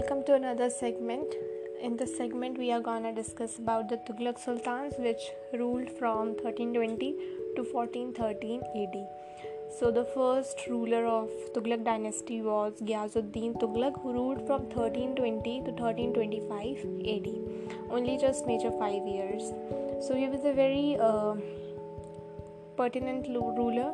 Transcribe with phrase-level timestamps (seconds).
[0.00, 1.34] welcome to another segment.
[1.82, 7.10] In this segment, we are gonna discuss about the Tughlaq Sultans, which ruled from 1320
[7.56, 8.96] to 1413 AD.
[9.78, 15.70] So, the first ruler of Tughlaq dynasty was Gyazuddin Tughlaq, who ruled from 1320 to
[15.70, 16.78] 1325
[17.14, 17.28] AD,
[17.90, 19.52] only just major five years.
[20.06, 21.34] So, he was a very uh,
[22.78, 23.92] pertinent ruler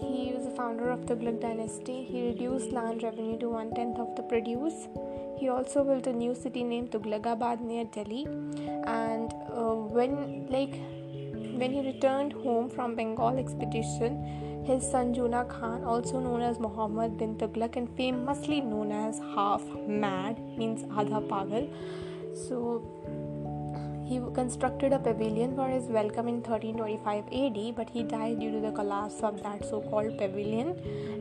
[0.00, 2.04] he was the founder of the Tughlaq dynasty.
[2.04, 4.86] He reduced land revenue to one tenth of the produce.
[5.38, 8.24] He also built a new city named Tughlaqabad near Delhi.
[8.86, 10.74] And uh, when, like,
[11.60, 17.16] when he returned home from Bengal expedition, his son Juna Khan, also known as Muhammad
[17.16, 21.70] bin Tughlaq and famously known as half mad, means Adha Pagal.
[22.34, 22.82] So
[24.08, 28.60] he constructed a pavilion for his welcome in 1325 AD, but he died due to
[28.60, 30.68] the collapse of that so called pavilion.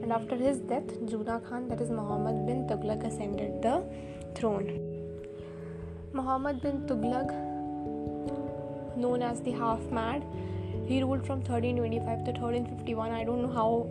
[0.01, 3.83] And after his death, Juna Khan, that is Muhammad bin Tughlaq, ascended the
[4.35, 4.69] throne.
[6.13, 7.33] Muhammad bin Tughlaq,
[8.95, 10.23] known as the half mad,
[10.85, 13.11] he ruled from 1325 to 1351.
[13.11, 13.89] I don't know how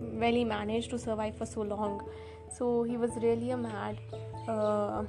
[0.00, 2.00] well he managed to survive for so long.
[2.56, 3.98] So he was really a mad.
[4.48, 5.04] Uh,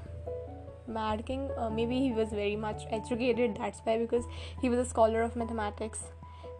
[0.87, 4.25] Mad King, uh, maybe he was very much educated, that's why, because
[4.61, 6.03] he was a scholar of mathematics,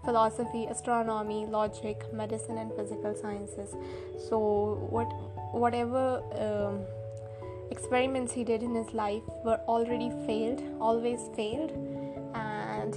[0.03, 3.75] philosophy, astronomy, logic, medicine, and physical sciences.
[4.29, 5.05] So, what
[5.51, 6.81] whatever um,
[7.71, 11.71] experiments he did in his life were already failed, always failed,
[12.33, 12.95] and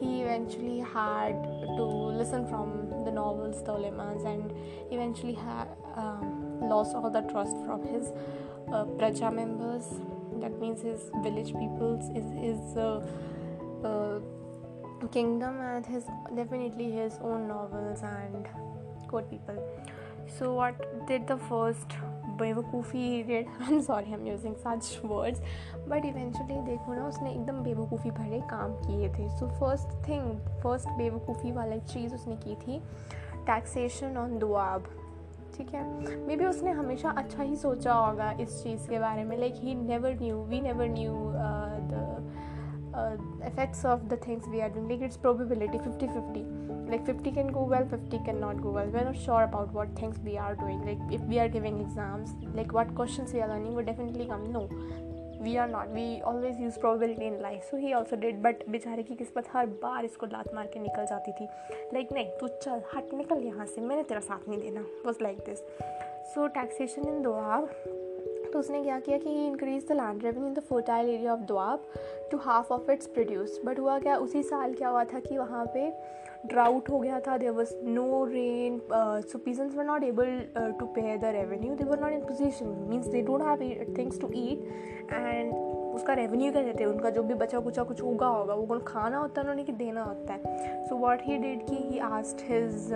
[0.00, 1.42] he eventually had
[1.76, 4.52] to listen from the novels, the ulemas, and
[4.90, 8.12] eventually had um, lost all the trust from his
[8.72, 9.84] uh, praja members
[10.41, 13.05] that means his village peoples is his uh,
[13.83, 14.19] uh,
[15.11, 16.05] kingdom and his
[16.35, 18.47] definitely his own novels and
[19.07, 19.63] court people
[20.39, 21.97] so what did the first
[22.39, 25.39] बेवकूफ़ी did I'm sorry I'm using such words
[25.87, 30.89] but eventually देखो ना उसने एकदम बेवकूफ़ी भरे काम किए थे सो फर्स्ट थिंग फर्स्ट
[30.97, 32.79] बेवकूफ़ी वाला चीज़ उसने की थी
[33.47, 34.89] टैक्सेशन ऑन दुआब
[35.60, 35.82] ठीक है?
[36.26, 39.74] मे बी उसने हमेशा अच्छा ही सोचा होगा इस चीज़ के बारे में। Like he
[39.74, 41.14] never knew we never knew
[41.90, 42.06] the
[43.46, 46.44] effects of the things we are doing like it's probability fifty fifty
[46.90, 49.74] like fifty can go well fifty can not go well we are not sure about
[49.74, 53.40] what things we are doing like if we are giving exams like what question we
[53.40, 54.66] are learning वो definitely come no
[55.40, 59.02] we are not we always use probability in life so he also did but बेचारे
[59.02, 62.48] की किस्मत हर बार इसको लात मार के निकल जाती थी। लाइक like, नहीं तू
[62.48, 65.58] चल हट निकल यहाँ से। मैंने तेरा साथ नहीं देना। Was like this
[66.34, 67.70] so taxation in Doab
[68.52, 71.40] तो उसने क्या किया कि he increase the land revenue in the fertile area of
[71.40, 71.84] Doab
[72.30, 74.16] to half of its produce but हुआ क्या?
[74.16, 75.92] उसी साल क्या हुआ था कि वहाँ पे
[76.46, 77.36] ड्राउट हो गया था.
[77.96, 81.74] No rain uh, so peasants were not able uh, to pay the revenue.
[81.76, 82.70] They were not in position.
[82.88, 83.64] Means they don't have
[83.98, 84.62] things to eat
[85.18, 85.54] and
[85.94, 86.90] उसका रेवेन्यू क्या देते हैं?
[86.90, 89.44] उनका जो भी बचा कुचा कुछ उगा होगा वो खाना होता है?
[89.44, 90.88] उन्होंने कि देना होता है.
[90.88, 92.92] सो वॉट ही डिड कि he asked his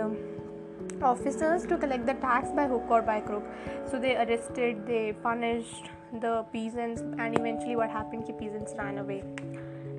[1.03, 3.43] officers to collect the tax by hook or by crook.
[3.89, 8.25] So they arrested, they punished the peasants, and eventually, what happened?
[8.25, 9.23] Ki peasants ran away.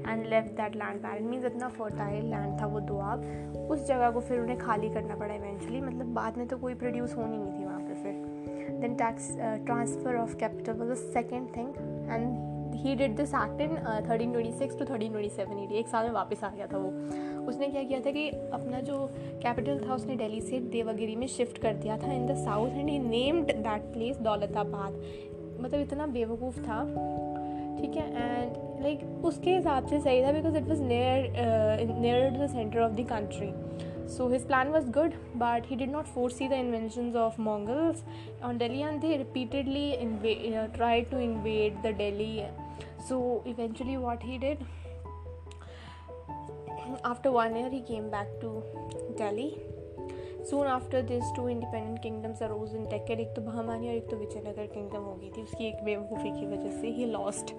[0.08, 3.22] And left that land barren means इतना fertile land था वो दुआब
[3.70, 7.16] उस जगह को फिर उन्हें खाली करना पड़ा इवेंचुअली मतलब बाद में तो कोई प्रोड्यूस
[7.16, 11.74] होनी नहीं थी वहाँ पे फिर then tax transfer of capital was the second thing
[12.10, 13.76] and he did this act in
[14.10, 16.78] thirteen twenty six to thirteen twenty seven eighty एक साल में वापस आ गया था
[16.78, 16.88] वो।
[17.48, 18.96] उसने क्या किया था कि अपना जो
[19.42, 22.88] कैपिटल था उसने दिल्ली से देवगिरी में शिफ्ट कर दिया था in the south and
[22.88, 25.02] he named that place Daulatabad.
[25.60, 26.82] मतलब इतना बेवकूफ़ था।
[27.80, 28.08] ठीक है?
[28.10, 32.46] एंड लाइक like, उसके हिसाब से सही था because it was near near to the
[32.50, 33.52] centre of the country
[34.14, 38.02] so his plan was good but he did not foresee the inventions of mongols.
[38.48, 42.44] On delhi and they repeatedly inv- uh, tried to invade the delhi
[43.09, 44.63] so eventually what he did
[47.03, 48.63] after one year he came back to
[49.17, 49.49] delhi
[50.49, 54.17] soon after this two independent kingdoms arose in decade एक तो बहमानी और एक तो
[54.17, 57.53] Vijayanagar kingdom हो गई थी उसकी एक बेवकूफ़ी की वजह से ही lost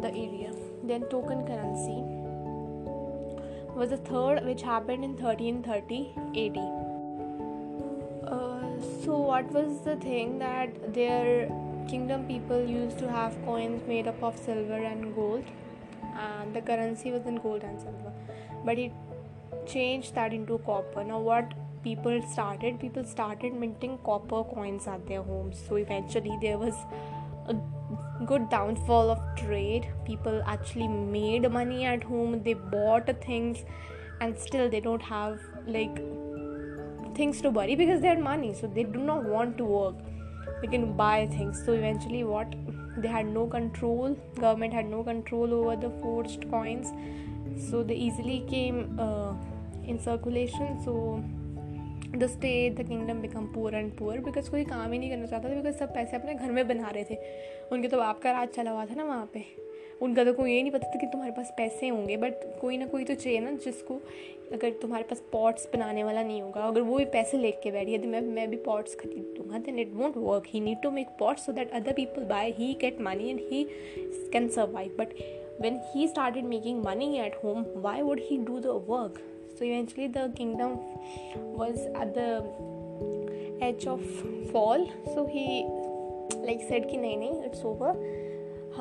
[0.00, 0.52] the area.
[0.84, 2.02] Then token currency
[3.74, 6.58] was the third, which happened in 1330 AD.
[8.26, 11.48] Uh, so, what was the thing that their
[11.91, 15.43] kingdom people used to have coins made up of silver and gold,
[16.25, 18.13] and the currency was in gold and silver,
[18.65, 18.91] but it
[19.65, 21.03] changed that into copper.
[21.03, 21.53] Now, what
[21.83, 22.79] people started?
[22.79, 25.61] People started minting copper coins at their homes.
[25.67, 26.75] So, eventually, there was
[27.47, 27.55] a
[28.25, 33.63] good downfall of trade people actually made money at home they bought things
[34.19, 35.95] and still they don't have like
[37.15, 39.95] things to buy because they had money so they do not want to work
[40.61, 42.55] they can buy things so eventually what
[42.97, 46.93] they had no control government had no control over the forged coins
[47.69, 49.33] so they easily came uh,
[49.83, 50.97] in circulation so
[52.11, 55.49] the state the kingdom become poor and poor because कोई काम ही नहीं करना चाहता
[55.49, 57.15] था because सब पैसे अपने घर में बना रहे थे
[57.71, 59.45] उनके तो बाप का राज चला हुआ था ना वहाँ पे
[60.01, 62.85] उनका तो को ये नहीं पता था कि तुम्हारे पास पैसे होंगे बट कोई ना
[62.85, 63.99] कोई तो चाहिए ना जिसको
[64.53, 67.97] अगर तुम्हारे पास पॉट्स बनाने वाला नहीं होगा, अगर वो भी पैसे लेके बैठी है
[68.01, 71.07] तो मैं मैं भी पॉट्स खरीद लूँगा then it won't work he need to make
[71.19, 73.63] pots so that other people buy he get money and he
[74.33, 75.13] can survive but
[75.61, 79.17] when he started making money at home, why would he do the work?
[79.57, 80.79] So eventually the kingdom
[81.59, 82.29] was at the
[83.61, 84.01] edge of
[84.51, 84.87] fall.
[85.13, 85.45] So he,
[86.47, 87.99] like, said कि नहीं नहीं it's over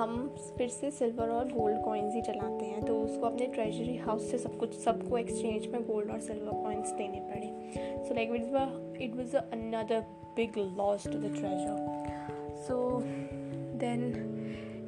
[0.00, 4.31] हम फिर से silver और gold coins ही चलाते हैं तो उसको अपने ट्रेजरी हाउस
[4.31, 9.02] से सब कुछ, सबको एक्सचेंज में गोल्ड और सिल्वर कॉइन्स देने पड़े। So like it
[9.02, 10.00] it was another
[10.37, 13.02] big loss to the treasure so
[13.79, 14.12] then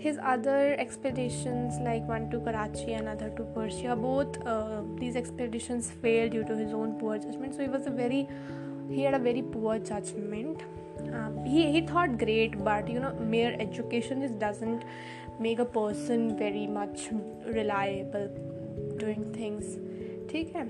[0.02, 4.42] his other expeditions like one to Karachi and other to Persia both
[5.00, 8.26] these expeditions fail due to his own poor judgement so he was a very
[8.88, 10.62] he had a very poor judgement
[11.13, 14.83] um, he, he thought great but you know mere education just doesn't
[15.39, 17.09] make a person very much
[17.59, 18.29] reliable
[19.03, 19.77] doing things
[20.31, 20.63] ठीक है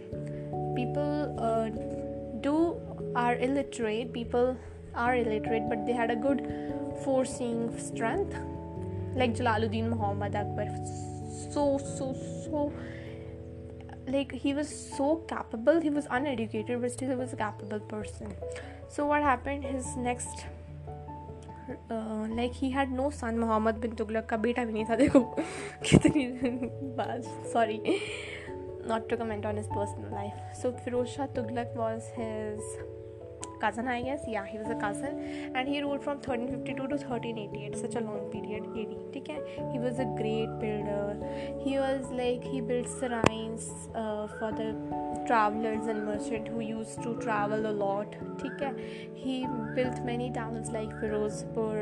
[0.77, 1.13] people
[1.49, 1.67] uh,
[2.47, 2.57] do
[3.21, 4.51] are illiterate people
[5.05, 6.43] are illiterate but they had a good
[7.05, 8.35] foreseeing strength
[9.21, 10.67] like Jalaluddin Muhammad Akbar
[11.55, 11.65] so
[11.97, 12.13] so
[12.45, 12.71] so
[14.15, 18.35] like he was so capable he was uneducated but still he was a capable person
[18.96, 20.46] So what happened his next
[22.36, 25.20] like he had no son Mohammad bin Tughlaq का बेटा भी नहीं था। देखो,
[25.90, 26.26] कितनी
[26.96, 27.22] बात।
[27.52, 27.80] Sorry
[28.88, 32.76] not to comment on his personal life so Firoz Shah Tughlaq was his
[33.64, 35.18] cousin I guess yeah he was a cousin
[35.56, 38.64] and he rule from thirteen fifty two to thirteen eighty eight such a long period
[38.76, 39.37] AD ठीक है
[39.71, 41.05] he was a great builder
[41.65, 43.67] he was like he built shrines
[44.01, 44.69] uh, for the
[45.29, 48.73] travelers and merchant who used to travel a lot ठीक है
[49.23, 49.37] he
[49.77, 51.79] built many towns like Firozpur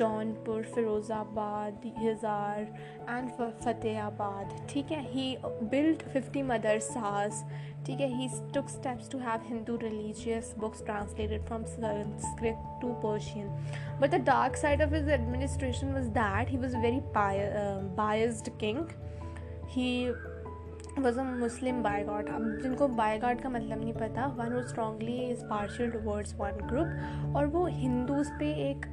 [0.00, 2.66] Jaunpur Firozabad Hizar
[3.16, 5.28] and Fatehabad ठीक है he
[5.76, 7.42] built 50 madrasas
[7.86, 13.50] ठीक है he took steps to have Hindu religious books translated from Sanskrit to Persian.
[14.00, 18.49] But the dark side of his administration was that he was a very uh, biased
[18.57, 18.89] king.
[19.67, 20.11] He
[20.97, 22.29] was a Muslim bigot.
[22.29, 27.35] अब जिनको bigot का मतलब नहीं पता one वो strongly is partial towards one group
[27.35, 28.85] और वो हिंदूज पे एक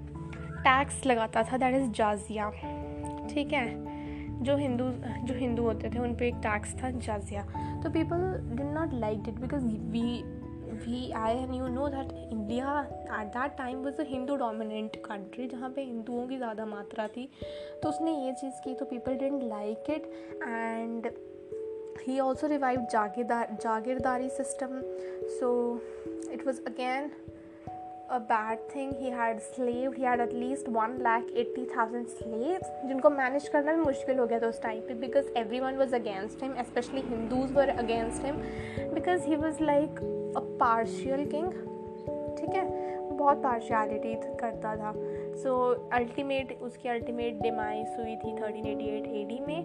[0.65, 2.51] टैक्स लगाता था दैट इज़ जाजिया
[3.35, 3.67] ठीक है
[4.45, 4.85] जो हिंदू
[5.27, 7.43] जो हिंदू होते थे उन पर एक टैक्स था जाजिया
[7.83, 8.21] तो people
[8.57, 10.23] did not like it because we
[10.85, 12.81] we I and you know that India
[13.21, 17.29] at that time was a Hindu dominant country जहाँ पे हिंदुओं की ज़्यादा मात्रा थी
[17.83, 20.11] तो उसने ये चीज़ की तो people didn't like it
[20.43, 21.11] and
[22.07, 24.81] he also revive jagirdar jagirdari system
[25.39, 25.51] so
[26.33, 27.11] it was again
[28.29, 33.11] bad thing he had slave he had at least one lakh eighty thousand slaves जिनको
[33.17, 36.55] manage करना भी मुश्किल हो गया था उस टाइम पे because everyone was against him
[36.63, 38.41] especially Hindus were against him
[38.95, 40.01] because he was like
[40.39, 41.53] a partial king.
[42.39, 42.89] ठीक है?
[43.09, 44.95] बहुत पार्शियलिटी करता था।
[45.37, 49.61] सो so, अल्टीमेट उसकी अल्टीमेट डिमाइस हुई थी 1388 एडी में।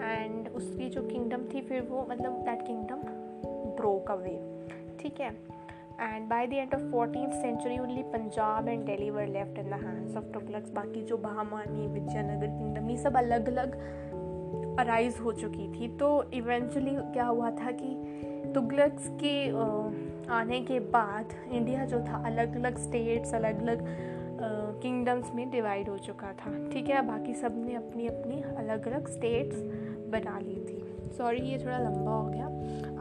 [0.00, 2.96] एंड उसकी जो किंगडम थी फिर वो मतलब दैट किंगडम
[3.76, 4.64] ब्रोक अवे
[5.00, 5.54] ठीक है?
[6.00, 9.80] And by the end of 14th century only Punjab and Delhi were left in the
[9.80, 13.76] hands of Tughlaqs बाकी जो बहामानी विजयनगर किंगडम ये सब अलग अलग
[14.78, 19.48] अराइज हो चुकी थी तो इवेंचुअली क्या हुआ था कि तुगलक्स के
[20.32, 23.86] आने के बाद इंडिया जो था अलग अलग स्टेट्स अलग अलग
[24.82, 29.56] किंगडम्स में डिवाइड हो चुका था। ठीक है, बाकी सबने अपनी अपनी अलग अलग स्टेट्स
[30.12, 32.46] बना ली थी। सॉरी ये थोड़ा लंबा हो गया।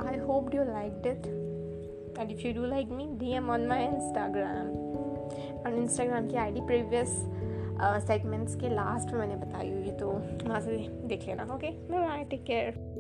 [0.08, 1.28] I hope you like it
[2.32, 4.68] if you do like me D M on my Instagram
[5.60, 7.16] और इंस्टाग्राम की आई डी प्रीवियस
[8.08, 10.10] सेगमेंट्स के लास्ट में मैंने बताई हुई तो
[10.46, 12.93] वहाँ से देख लेना ओके बाय टेक केयर